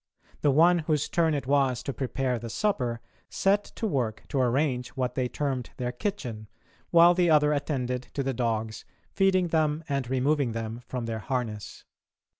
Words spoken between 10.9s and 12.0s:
their harness.